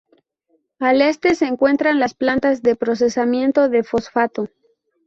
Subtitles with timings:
[0.79, 4.47] Al este se encuentran las plantas de procesamiento de fosfato.